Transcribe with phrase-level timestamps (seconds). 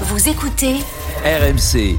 [0.00, 0.74] Vous écoutez
[1.24, 1.96] RMC,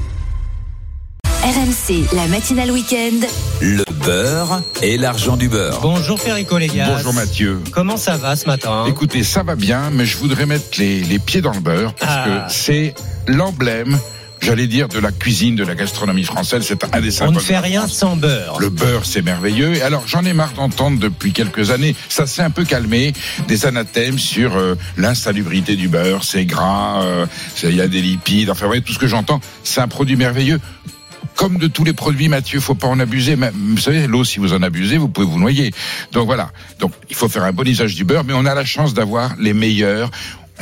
[1.42, 3.26] RMC, la matinale week-end.
[3.60, 5.80] le beurre et l'argent du beurre.
[5.80, 6.88] Bonjour Perico les gars.
[6.96, 7.60] Bonjour Mathieu.
[7.72, 11.18] Comment ça va ce matin Écoutez, ça va bien, mais je voudrais mettre les, les
[11.18, 12.46] pieds dans le beurre parce Ah.
[12.48, 12.94] que c'est
[13.26, 13.98] l'emblème,
[14.46, 16.64] j'allais dire, de la cuisine, de la gastronomie française.
[16.64, 18.58] C'est un des On ne fait rien sans beurre.
[18.60, 19.74] Le beurre, c'est merveilleux.
[19.74, 23.12] Et alors, j'en ai marre d'entendre depuis quelques années, ça s'est un peu calmé,
[23.48, 27.26] des anathèmes sur euh, l'insalubrité du beurre, c'est gras, euh,
[27.64, 30.14] il y a des lipides, enfin, vous voyez, tout ce que j'entends, c'est un produit
[30.14, 30.60] merveilleux.
[31.34, 33.36] Comme de tous les produits, Mathieu, faut pas en abuser.
[33.36, 35.70] Même, vous savez, l'eau, si vous en abusez, vous pouvez vous noyer.
[36.12, 36.50] Donc voilà.
[36.78, 39.34] Donc, il faut faire un bon usage du beurre, mais on a la chance d'avoir
[39.38, 40.10] les meilleurs.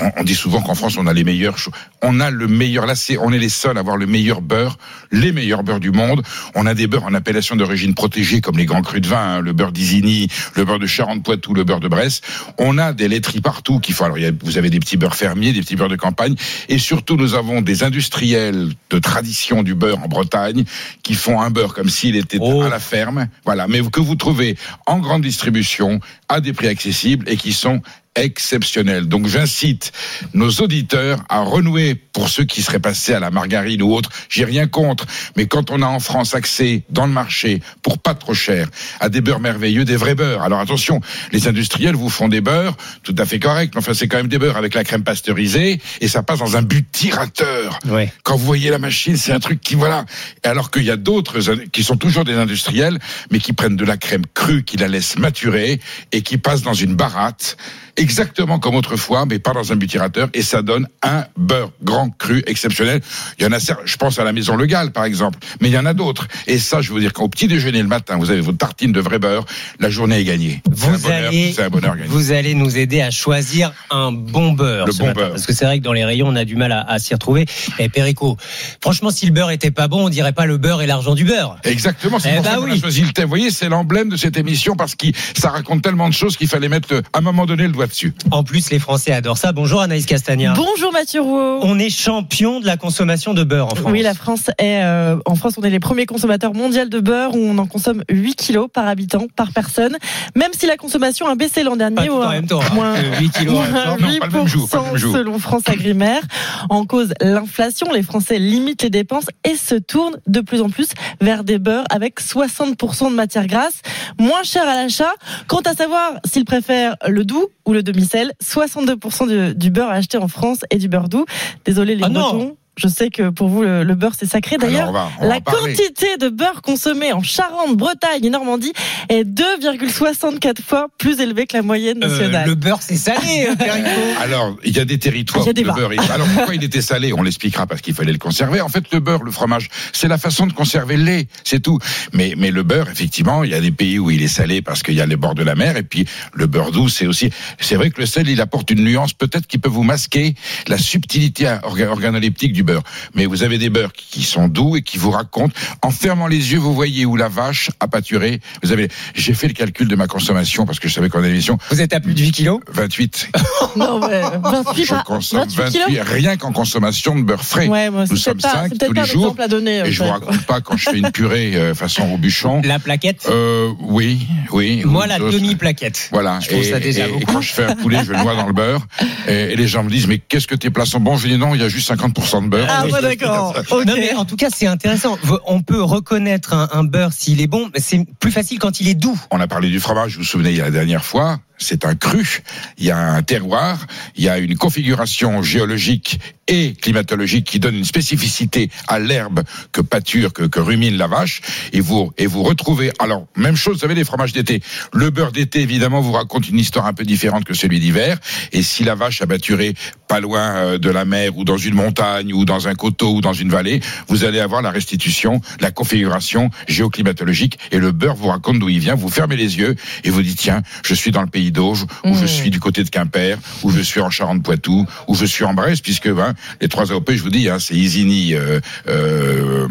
[0.00, 1.56] On, on dit souvent qu'en France, on a les meilleurs.
[2.02, 2.86] On a le meilleur.
[2.86, 4.78] Là, c'est, on est les seuls à avoir le meilleur beurre,
[5.12, 6.22] les meilleurs beurres du monde.
[6.54, 9.40] On a des beurres en appellation d'origine protégée, comme les grands crus de vin, hein,
[9.40, 12.24] le beurre d'Isigny, le beurre de Charente-Poitou, le beurre de Brest.
[12.58, 14.04] On a des laiteries partout qu'il faut.
[14.04, 16.34] Alors, y a- vous avez des petits beurres fermiers, des petits beurres de campagne,
[16.68, 20.64] et surtout, nous avons des industriels de tradition du beurre en Bretagne
[21.02, 22.62] qui font un beurre comme s'il était Oh.
[22.62, 23.28] à la ferme.
[23.44, 27.80] Voilà, mais que vous trouvez en grande distribution à des prix accessibles et qui sont
[28.16, 29.06] exceptionnels.
[29.08, 29.92] Donc j'incite
[30.32, 34.10] nos auditeurs à renouer pour ceux qui seraient passés à la margarine ou autre.
[34.28, 38.14] J'ai rien contre, mais quand on a en France accès dans le marché pour pas
[38.14, 38.68] trop cher
[39.00, 40.42] à des beurres merveilleux, des vrais beurres.
[40.42, 41.00] Alors attention,
[41.32, 44.28] les industriels vous font des beurres tout à fait corrects, mais enfin c'est quand même
[44.28, 47.78] des beurres avec la crème pasteurisée et ça passe dans un butirateur.
[47.86, 48.12] Ouais.
[48.22, 50.04] Quand vous voyez la machine, c'est un truc qui voilà.
[50.44, 51.40] Alors qu'il y a d'autres
[51.72, 52.98] qui sont toujours des industriels,
[53.30, 55.80] mais qui prennent de la crème crue, qui la laissent maturer
[56.12, 57.56] et qui passent dans une baratte,
[58.04, 62.42] exactement comme autrefois, mais pas dans un butirateur, et ça donne un beurre grand cru
[62.46, 63.00] exceptionnel.
[63.38, 65.72] Il y en a, je pense à la Maison Le Gall, par exemple, mais il
[65.72, 66.28] y en a d'autres.
[66.46, 69.00] Et ça, je veux dire qu'au petit déjeuner le matin, vous avez votre tartine de
[69.00, 69.46] vrai beurre,
[69.80, 70.62] la journée est gagnée.
[70.70, 72.08] Vous allez, bonheur gagné.
[72.08, 74.86] vous allez nous aider à choisir un bon beurre.
[74.86, 75.30] Le ce bon matin, beurre.
[75.30, 77.14] Parce que c'est vrai que dans les rayons, on a du mal à, à s'y
[77.14, 77.46] retrouver.
[77.78, 78.36] Et Perico,
[78.82, 81.24] franchement, si le beurre était pas bon, on dirait pas le beurre et l'argent du
[81.24, 81.56] beurre.
[81.64, 82.72] Exactement, c'est Eh pour ben ça qu'on oui.
[82.72, 83.24] a choisi le thème.
[83.24, 85.06] Vous voyez, c'est l'emblème de cette émission parce que
[85.36, 87.86] ça raconte tellement de choses qu'il fallait mettre à un moment donné le doigt
[88.30, 89.52] En plus, les Français adorent ça.
[89.52, 90.54] Bonjour Anaïs Castagna.
[90.56, 91.60] Bonjour Mathieu Rouault.
[91.62, 93.92] On est champion de la consommation de beurre en France.
[93.92, 97.34] Oui, la France est euh, en France, on est les premiers consommateurs mondiaux de beurre
[97.34, 99.96] où on en consomme 8 kilos par habitant par personne.
[100.34, 102.60] Même si la consommation a baissé l'an dernier, Pas tout en même temps.
[102.60, 102.74] hein.
[102.74, 103.78] moins- Euh, 8 kilos en même temps.
[103.84, 105.12] moins Non, pas le même jour, pas le même 8% jour.
[105.14, 106.22] selon France Agrimaire.
[106.70, 107.92] En cause, l'inflation.
[107.92, 110.88] Les Français limitent les dépenses et se tournent de plus en plus
[111.20, 113.80] vers des beurres avec 60% de matière grasse,
[114.18, 115.12] moins cher à l'achat.
[115.46, 120.18] Quant à savoir s'ils préfèrent le doux ou le demi-sel, 62% du, du beurre acheté
[120.18, 121.24] en France est du beurre doux.
[121.64, 122.08] Désolé les Ah.
[122.08, 122.56] Bretons.
[122.76, 124.56] Je sais que pour vous, le, le beurre, c'est sacré.
[124.56, 128.72] D'ailleurs, la quantité de beurre consommé en Charente, Bretagne et Normandie
[129.08, 132.48] est 2,64 fois plus élevée que la moyenne Euh, nationale.
[132.48, 134.14] le beurre, c'est salé, euh.
[134.22, 136.10] Alors, il y a des territoires Il y a où des le beurre est...
[136.10, 137.12] Alors, pourquoi il était salé?
[137.12, 138.60] On l'expliquera parce qu'il fallait le conserver.
[138.60, 141.78] En fait, le beurre, le fromage, c'est la façon de conserver le lait, c'est tout.
[142.12, 144.82] Mais, mais le beurre, effectivement, il y a des pays où il est salé parce
[144.82, 145.76] qu'il y a les bords de la mer.
[145.76, 147.30] Et puis, le beurre doux, c'est aussi...
[147.60, 150.34] C'est vrai que le sel, il apporte une nuance peut-être qui peut vous masquer
[150.66, 152.82] la subtilité orga- organoleptique du beurre.
[153.14, 155.54] Mais vous avez des beurres qui sont doux et qui vous racontent...
[155.82, 158.40] En fermant les yeux, vous voyez où la vache a pâturé.
[158.62, 158.88] Vous avez...
[159.14, 161.58] J'ai fait le calcul de ma consommation parce que je savais qu'on avait l'émission.
[161.70, 162.60] Vous êtes à plus de 8 kilos?
[162.72, 163.28] 28
[163.76, 167.66] Non, ouais, 28, je par- consomme 28 28, kilos rien qu'en consommation de beurre frais.
[167.68, 169.22] Ouais, moi, Nous c'est sommes peut-être pas, cinq c'est peut-être tous pas les un jours.
[169.24, 169.78] exemple à donner.
[169.86, 172.62] Et je euh, vous raconte pas quand je fais une purée euh, façon Robuchon.
[172.64, 173.26] La plaquette?
[173.30, 174.82] Euh, oui, oui.
[174.84, 176.08] Moi, la demi-plaquette.
[176.12, 176.40] Voilà.
[176.40, 178.34] Je trouve et, ça déjà et- et quand je fais un poulet, je le noie
[178.34, 178.86] dans le beurre.
[179.28, 181.36] Et, et les gens me disent, mais qu'est-ce que tes plats sont bons Je dis
[181.38, 182.53] non, il y a juste 50% de beurre.
[182.68, 183.54] Ah, d'accord.
[183.70, 183.86] Ok.
[183.86, 185.18] Non, mais en tout cas, c'est intéressant.
[185.46, 188.88] On peut reconnaître un, un beurre s'il est bon, mais c'est plus facile quand il
[188.88, 189.18] est doux.
[189.30, 191.38] On a parlé du fromage, vous vous souvenez, il y a la dernière fois.
[191.58, 192.42] C'est un cru,
[192.78, 197.76] il y a un terroir, il y a une configuration géologique et climatologique qui donne
[197.76, 199.42] une spécificité à l'herbe
[199.72, 201.40] que pâture, que, que rumine la vache.
[201.72, 204.62] Et vous, et vous retrouvez, alors, même chose, vous savez, les fromages d'été.
[204.92, 208.18] Le beurre d'été, évidemment, vous raconte une histoire un peu différente que celui d'hiver.
[208.52, 209.74] Et si la vache a pâturé
[210.08, 213.20] pas loin euh, de la mer ou dans une montagne ou dans un coteau ou
[213.20, 218.28] dans une vallée, vous allez avoir la restitution, la configuration géoclimatologique et le beurre vous
[218.28, 218.94] raconte d'où il vient.
[218.94, 222.14] Vous fermez les yeux et vous dites tiens, je suis dans le pays d'Auge ou
[222.14, 225.54] je suis du côté de Quimper ou je suis en Charente-Poitou ou je suis en
[225.54, 229.66] Brest puisque hein, les trois AOP, je vous dis, hein, c'est Isigny, euh, euh,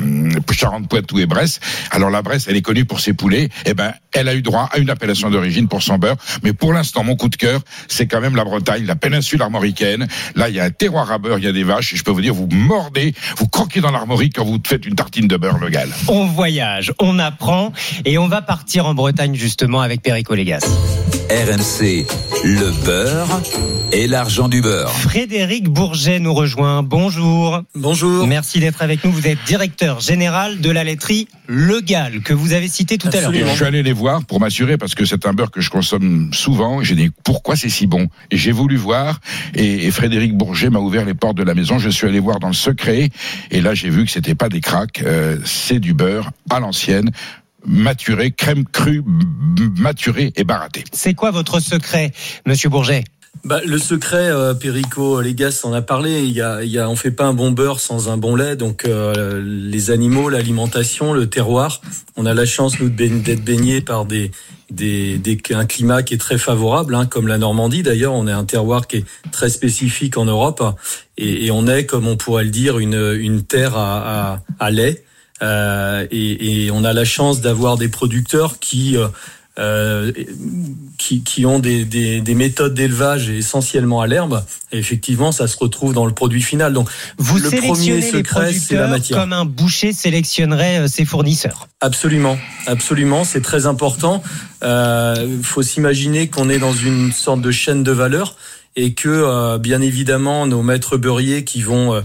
[0.51, 1.61] Charente-Poitou et Brest.
[1.91, 3.49] Alors la Brest, elle est connue pour ses poulets.
[3.65, 6.15] Eh ben, elle a eu droit à une appellation d'origine pour son beurre.
[6.43, 10.07] Mais pour l'instant, mon coup de cœur, c'est quand même la Bretagne, la péninsule armoricaine.
[10.35, 11.93] Là, il y a un terroir à beurre, il y a des vaches.
[11.93, 14.95] Et je peux vous dire, vous mordez, vous croquez dans l'armorique quand vous faites une
[14.95, 15.89] tartine de beurre local.
[16.07, 17.73] On voyage, on apprend
[18.05, 20.65] et on va partir en Bretagne justement avec Perico Légas.
[21.29, 21.62] RMC.
[21.63, 22.05] RMC,
[22.43, 23.41] le beurre
[23.93, 24.91] et l'argent du beurre.
[24.91, 26.83] Frédéric Bourget nous rejoint.
[26.83, 27.61] Bonjour.
[27.73, 28.27] Bonjour.
[28.27, 29.13] Merci d'être avec nous.
[29.13, 33.21] Vous êtes directeur général de la laiterie Le Gall, que vous avez cité tout à
[33.21, 33.31] l'heure.
[33.33, 36.33] Je suis allé les voir pour m'assurer parce que c'est un beurre que je consomme
[36.33, 36.83] souvent.
[36.83, 38.09] J'ai dit pourquoi c'est si bon?
[38.29, 39.21] Et j'ai voulu voir
[39.55, 41.79] et, et Frédéric Bourget m'a ouvert les portes de la maison.
[41.79, 43.09] Je suis allé voir dans le secret
[43.51, 47.09] et là j'ai vu que c'était pas des cracks, euh, c'est du beurre à l'ancienne,
[47.65, 50.83] maturé, crème crue, m- maturé et baratté.
[50.91, 52.11] C'est quoi votre secret,
[52.45, 53.03] monsieur Bourget?
[53.45, 56.21] Bah, le secret, euh, Perico Légas en a parlé.
[56.23, 58.35] Il y a, il y a, on fait pas un bon beurre sans un bon
[58.35, 58.55] lait.
[58.55, 61.81] Donc euh, les animaux, l'alimentation, le terroir.
[62.15, 64.31] On a la chance nous d'être baignés par des,
[64.69, 67.81] des, des- un climat qui est très favorable, hein, comme la Normandie.
[67.83, 70.63] D'ailleurs, on est un terroir qui est très spécifique en Europe
[71.17, 74.71] et, et on est, comme on pourrait le dire, une, une terre à, à, à
[74.71, 75.03] lait.
[75.43, 79.07] Euh, et, et on a la chance d'avoir des producteurs qui euh,
[79.59, 80.11] euh,
[80.97, 84.43] qui, qui ont des, des, des méthodes d'élevage essentiellement à l'herbe.
[84.71, 86.73] Et effectivement, ça se retrouve dans le produit final.
[86.73, 89.19] Donc, Vous le premier sélectionnez secret, c'est la matière.
[89.19, 91.67] comme un boucher sélectionnerait euh, ses fournisseurs.
[91.81, 94.23] Absolument, absolument, c'est très important.
[94.63, 98.35] Il faut s'imaginer qu'on est dans une sorte de chaîne de valeur
[98.75, 102.01] et que, euh, bien évidemment, nos maîtres beurriers qui vont euh,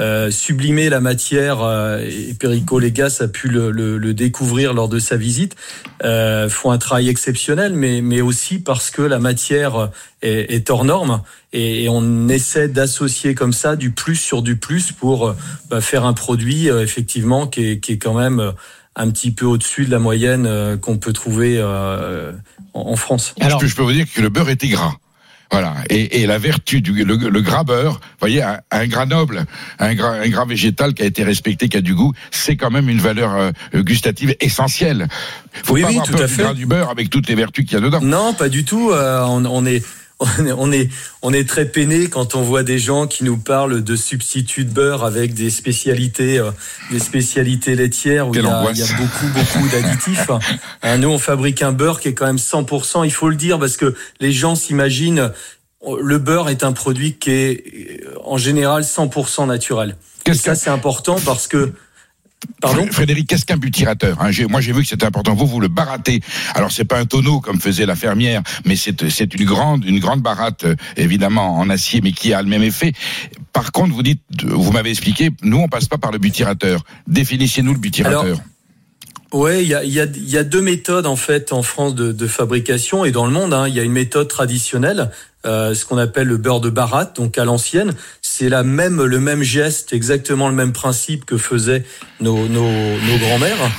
[0.00, 4.88] euh, sublimer la matière, euh, et Perico Légas a pu le, le- le découvrir lors
[4.88, 5.56] de sa visite,
[6.04, 9.90] euh, font un travail exceptionnel, mais, mais aussi parce que la matière
[10.22, 11.22] est, est hors norme
[11.52, 15.36] et, et on essaie d'associer comme ça du plus sur du plus pour euh,
[15.70, 18.52] bah, faire un produit euh, effectivement qui est, qui est quand même euh,
[18.96, 22.32] un petit peu au-dessus de la moyenne euh, qu'on peut trouver euh,
[22.74, 23.34] en, en France.
[23.40, 24.92] Alors, je, peux, je peux vous dire que le beurre était gras?
[25.52, 25.74] Voilà.
[25.88, 29.44] Et, et la vertu du le, le gras beurre, vous voyez, un, un gras noble,
[29.80, 32.70] un gras, un gras végétal qui a été respecté, qui a du goût, c'est quand
[32.70, 33.50] même une valeur euh,
[33.82, 35.08] gustative essentielle.
[35.64, 36.42] Faut Oui, pas oui, avoir tout peur à du fait.
[36.42, 38.00] gras du beurre avec toutes les vertus qu'il y a dedans.
[38.00, 38.90] Non, pas du tout.
[38.92, 39.82] euh, on, on est
[40.20, 40.88] on est, on est
[41.22, 44.70] on est très peiné quand on voit des gens qui nous parlent de substituts de
[44.72, 46.50] beurre avec des spécialités euh,
[46.90, 48.78] des spécialités laitières où il y, a, angoisse.
[48.78, 50.26] il y a beaucoup beaucoup d'additifs.
[50.84, 53.58] Euh, nous on fabrique un beurre qui est quand même 100%, il faut le dire
[53.58, 55.30] parce que les gens s'imaginent
[55.86, 59.96] euh, le beurre est un produit qui est euh, en général 100% naturel.
[60.26, 61.72] Et ça que- c'est important parce que
[62.60, 64.30] pardon Fr- Frédéric, qu'est-ce qu'un butirateur hein?
[64.48, 65.34] Moi, j'ai vu que c'était important.
[65.34, 66.20] Vous, vous le baratez.
[66.54, 69.02] Alors, c'est pas un tonneau comme faisait la fermière, mais c'est
[69.34, 72.92] une grande une grande baratte, euh, évidemment en acier, mais qui a le même effet.
[73.52, 76.84] Par contre, vous dites, vous m'avez expliqué, nous, on passe pas par le butirateur.
[77.06, 78.22] Définissez-nous le butirateur.
[78.24, 78.40] Alors,
[79.32, 81.62] Ouais, il y a, il y, a, il y a deux méthodes en fait en
[81.62, 83.54] France de, de fabrication et dans le monde.
[83.54, 83.68] hein.
[83.68, 85.12] Il y a une méthode traditionnelle,
[85.46, 87.94] euh, ce qu'on appelle le beurre de baratte, donc à l'ancienne.
[88.20, 91.84] C'est la même, le même geste, exactement le même principe que faisaient
[92.20, 93.70] nos, nos, nos grands-mères,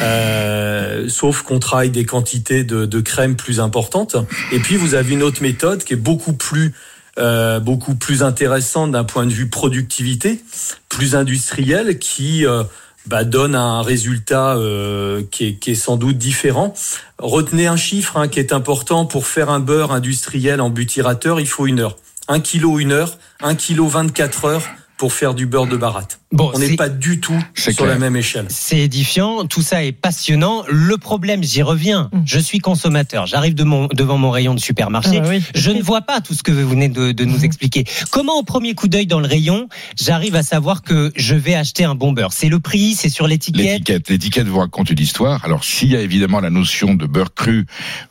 [0.00, 4.16] euh, sauf qu'on travaille des quantités de, de crème plus importantes.
[4.52, 6.72] Et puis vous avez une autre méthode qui est beaucoup plus
[7.18, 10.40] euh, beaucoup plus intéressante d'un point de vue productivité,
[10.88, 12.62] plus industrielle, qui euh,
[13.06, 16.74] bah, donne un résultat euh, qui, est, sans doute différent.
[17.18, 21.48] Retenez un chiffre hein, qui est important pour faire un beurre industriel en butirateur, il
[21.48, 21.96] faut une heure.
[22.28, 24.62] Un kilo une heure, un kilo 24 heures
[24.96, 26.19] pour faire du beurre de baratte.
[26.32, 27.88] Bon, On n'est pas du tout sur clair.
[27.88, 28.46] la même échelle.
[28.50, 30.62] C'est édifiant, tout ça est passionnant.
[30.68, 32.08] Le problème, j'y reviens.
[32.12, 32.20] Mm.
[32.24, 33.26] Je suis consommateur.
[33.26, 35.16] J'arrive de mon, devant mon rayon de supermarché.
[35.18, 35.42] Ah bah oui.
[35.56, 37.84] Je ne vois pas tout ce que vous venez de, de nous expliquer.
[38.12, 39.68] Comment, au premier coup d'œil dans le rayon,
[40.00, 42.32] j'arrive à savoir que je vais acheter un bon beurre?
[42.32, 43.64] C'est le prix, c'est sur l'étiquette?
[43.64, 45.44] L'étiquette, l'étiquette vous raconte une histoire.
[45.44, 47.66] Alors, s'il y a évidemment la notion de beurre cru,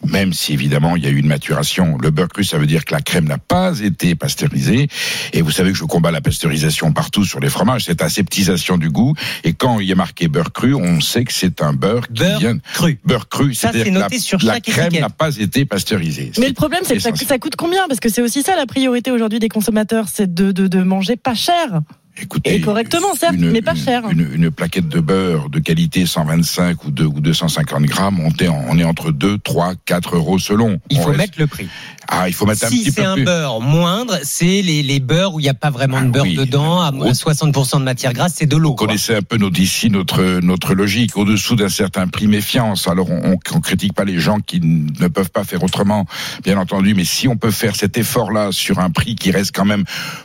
[0.05, 2.83] même si évidemment il y a eu une maturation, le beurre cru, ça veut dire
[2.83, 4.89] que la crème n'a pas été pasteurisée.
[5.31, 9.13] Et vous savez que je combats la pasteurisation partout sur les fromages, aseptisation du goût.
[9.43, 12.21] Et quand il y a marqué beurre cru, on sait que c'est un beurre qui
[12.23, 12.99] Beurre vient cru.
[13.05, 13.53] beurre cru.
[13.53, 16.31] Ça, c'est que noté la, sur la chaque crème n'a pas été pasteurisée.
[16.39, 17.87] Mais le problème, c'est que ça, ça coûte combien?
[17.87, 21.15] Parce que c'est aussi ça la priorité aujourd'hui des consommateurs, c'est de, de, de manger
[21.15, 21.81] pas cher.
[22.21, 24.03] Écoutez, Et correctement, certes, une- mais pas une- cher.
[24.11, 28.47] Une, une plaquette de beurre de qualité 125 ou, 2, ou 250 grammes, on est,
[28.47, 30.79] en- on est entre 2, 3, 4 euros selon.
[30.89, 31.67] Il On faut reste- mettre le prix.
[32.11, 33.23] Ah, il faut mettre un Si petit c'est peu un plus.
[33.25, 36.23] beurre moindre, c'est les, les beurres où il n'y a pas vraiment de Ah beurre
[36.23, 36.35] oui.
[36.35, 37.13] dedans, à Oh.
[37.13, 38.69] 60% de matière grasse, c'est de l'eau.
[38.69, 38.88] Vous quoi.
[38.88, 41.15] connaissez un peu notre, ici notre, notre logique.
[41.17, 42.88] Au-dessous d'un certain prix méfiance.
[42.88, 46.05] Alors, on, on critique pas les gens qui ne peuvent pas faire autrement,
[46.43, 46.95] bien entendu.
[46.95, 49.83] Mais si on peut faire cet effort-là sur un prix qui reste quand même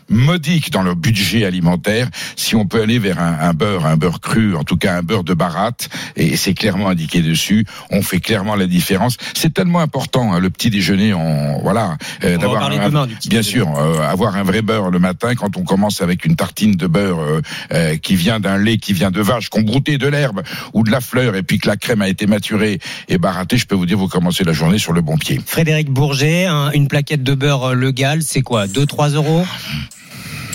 [0.08, 1.83] modique dans le budget alimentaire,
[2.36, 5.02] si on peut aller vers un, un beurre, un beurre cru, en tout cas un
[5.02, 9.16] beurre de baratte, et c'est clairement indiqué dessus, on fait clairement la différence.
[9.34, 11.14] C'est tellement important, hein, le petit déjeuner.
[11.14, 11.96] On, voilà.
[12.24, 12.60] euh, d'avoir
[13.28, 13.42] bien déjeuner.
[13.42, 16.86] sûr, euh, avoir un vrai beurre le matin quand on commence avec une tartine de
[16.86, 17.40] beurre euh,
[17.72, 20.90] euh, qui vient d'un lait qui vient de vache, qu'on brouté de l'herbe ou de
[20.90, 23.86] la fleur, et puis que la crème a été maturée et barattée, je peux vous
[23.86, 25.40] dire, vous commencez la journée sur le bon pied.
[25.44, 29.44] Frédéric Bourget, un- une plaquette de beurre Legal, c'est quoi 2-3 euros?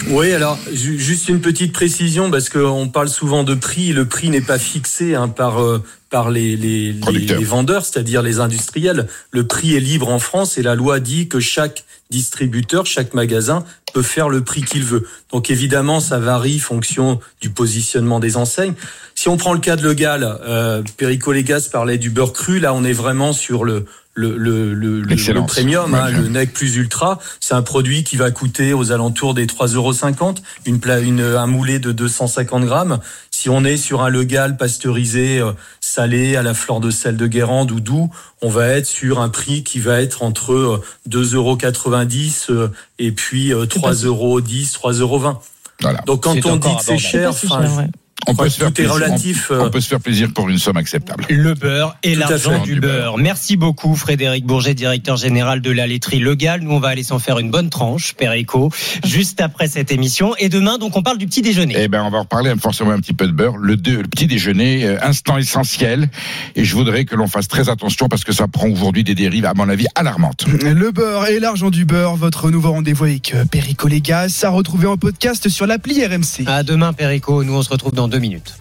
[0.09, 3.93] Oui, alors ju- juste une petite précision parce qu'on parle souvent de prix.
[3.93, 8.23] Le prix n'est pas fixé hein, par euh, par les les, les, les vendeurs, c'est-à-dire
[8.23, 9.07] les industriels.
[9.31, 13.63] Le prix est libre en France et la loi dit que chaque distributeur, chaque magasin
[13.93, 15.07] peut faire le prix qu'il veut.
[15.31, 18.73] Donc évidemment, ça varie fonction du positionnement des enseignes.
[19.13, 22.59] Si on prend le cas de Legal, euh, Perico Légas parlait du beurre cru.
[22.59, 23.85] Là, on est vraiment sur le
[24.19, 25.15] le, le, le, le-
[25.47, 27.19] premium, hein, le Nec plus ultra.
[27.39, 30.35] C'est un produit qui va coûter aux alentours des 3,50 euros.
[30.65, 32.99] Une, pla- une un moulé de 250 grammes.
[33.31, 37.27] Si on est sur un legal pasteurisé, euh, salé à la fleur de sel de
[37.27, 38.11] Guérande ou doux,
[38.41, 41.57] on va être sur un prix qui va être entre euh, 2,90 euros
[42.63, 42.67] euh,
[42.99, 45.21] et puis euh, 3,10 euros, 3,20 euros.
[45.81, 46.01] Voilà.
[46.05, 47.87] Donc quand on dit que c'est cher, cher, ouais.
[48.27, 49.65] On peut, se faire tout est plaisir, relatif, on, euh.
[49.65, 51.25] on peut se faire plaisir pour une somme acceptable.
[51.29, 53.13] Le beurre et l'argent du Du beurre.
[53.13, 53.17] beurre.
[53.17, 56.61] Merci beaucoup Frédéric Bourget, directeur général de la laiterie Legal.
[56.61, 58.71] Nous on va aller s'en faire une bonne tranche, Perico,
[59.05, 60.35] juste après cette émission.
[60.37, 61.75] Et demain donc on parle du petit déjeuner.
[61.77, 63.57] Eh ben, on va en reparler forcément un petit peu de beurre.
[63.57, 66.09] Le petit déjeuner, euh, instant essentiel.
[66.55, 69.45] Et je voudrais que l'on fasse très attention parce que ça prend aujourd'hui des dérives,
[69.45, 70.45] à mon avis, alarmantes.
[70.47, 74.87] Le beurre et l'argent du beurre, votre nouveau rendez-vous avec euh, Perico Légas, à retrouver
[74.87, 76.47] en podcast sur l'appli RMC.
[76.47, 78.55] À demain Perico, nous on se retrouve dans deux minutes.